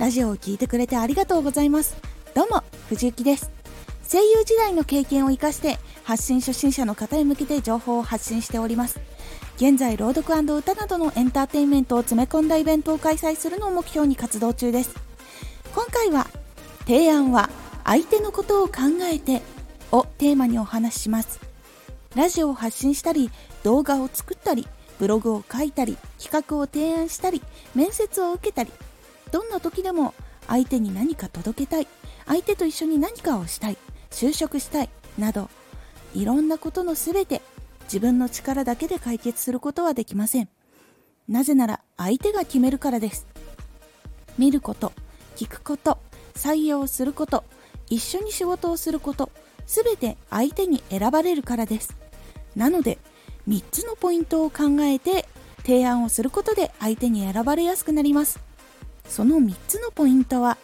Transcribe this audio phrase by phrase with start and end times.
[0.00, 1.94] ラジオを聴いてくれてありがとうございます。
[2.34, 3.50] どうも藤幸です。
[4.10, 8.98] 声優時代の経験を生かして発信初心者の方へ向けて情報を発信しております。
[9.56, 14.94] 現在朗読歌などのエンターテインメントを詰め込んだイベントを開催するのを目標に活動中です。
[15.74, 16.28] 今回は
[16.86, 17.50] 提案は
[17.84, 19.42] 相手のことを考えて
[19.92, 21.40] をテーマにお話しします。
[22.14, 23.30] ラジオを発信したり
[23.64, 24.66] 動画を作ったり
[24.98, 27.42] ブログを書いたり企画を提案したり
[27.74, 28.72] 面接を受けたり
[29.32, 30.14] どんな時でも
[30.46, 31.86] 相手に何か届けたい。
[32.26, 33.78] 相手と一緒に何かをしたい。
[34.10, 34.88] 就職したい。
[35.18, 35.48] など
[36.14, 37.42] いろんなことの全て
[37.84, 40.48] 自分の力だけで解決することはできません。
[41.28, 43.26] なぜなら相手が決めるからです。
[44.38, 44.92] 見ること
[45.36, 45.98] 聞くこと
[46.34, 47.44] 採用すること
[47.88, 49.30] 一緒に仕事をすること
[49.66, 51.96] 全て相手に選ばれるからです。
[52.56, 52.98] なので
[53.48, 55.26] 3つのポイントを考えて
[55.58, 58.40] 提案をすることで相手に選ばれやすくなります。
[59.10, 60.56] その3つのポイントは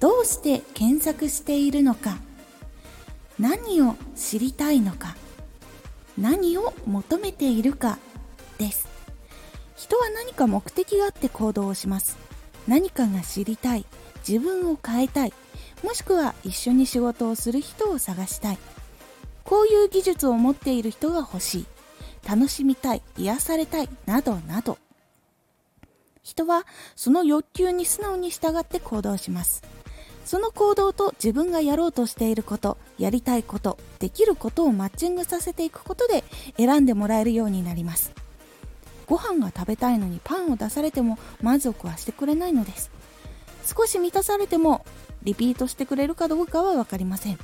[0.00, 2.16] どうして検索しているのか
[3.38, 5.14] 何を知りたいのか
[6.18, 7.98] 何を求めているか
[8.56, 8.88] です。
[9.76, 12.16] 人は何か目的があって行動をします。
[12.66, 13.84] 何かが知りたい
[14.26, 15.34] 自分を変えたい
[15.84, 18.58] もしくは一緒に仕事をする人を探したい。
[19.44, 21.66] こういう技術を持っている人が欲しい。
[22.26, 24.78] 楽しみたい癒されたいなどなど。
[26.26, 29.62] 人はその欲求に素直に従って行動します。
[30.24, 36.24] その行動と自分がやろうとしていることやりたいことできることをマッチングさせていくことで
[36.56, 38.10] 選んでもらえるようになります。
[39.06, 42.90] ご飯が食べたいのにパンを出されても満足はしてくれないのです。
[43.64, 44.84] 少し満たされても
[45.22, 47.38] リピートしてくれるかどうかは分かりません。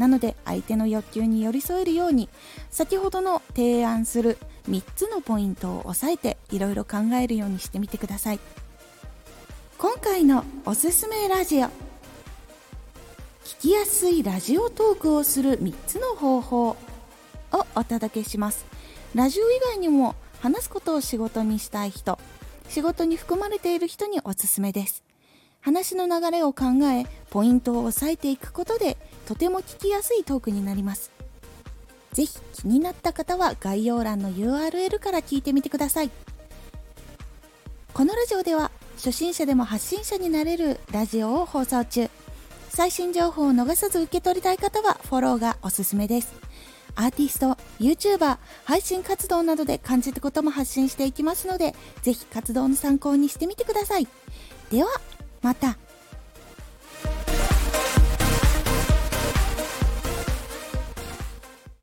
[0.00, 2.30] なので相手の欲求に寄り添えるように
[2.70, 8.40] 先ほどの提案する3つのポイントを押さえていろいろ考えるようにしてみてください。
[9.76, 11.66] 今回のおすすめラジオ。
[11.66, 11.70] 聞
[13.60, 16.76] きやすいラジオトークをする3つの方法を
[17.74, 18.64] お届けします。
[19.14, 22.18] ラジオ以外にも話すことを仕事にしたい人
[22.70, 25.04] 仕事に含まれている人におすすめです。
[25.60, 28.96] 話の流れを考えポイントを押さえていくことで
[29.26, 31.12] とても聞きやすいトークになります
[32.12, 36.10] ぜひ気になった方は概要欄の URL から聞いてみてください
[37.94, 42.08] このラジオでは初心者でも発信者になれるラジオを放送中
[42.68, 46.40] 最新情報を逃さず受け取りたい方はフォローがおすすめです
[46.96, 54.08] アーティスト、YouTuber、配信活動などで感じたことも発信していきますので、ぜひ活動の参考にしてみてください。
[54.70, 54.88] では、
[55.42, 55.78] また。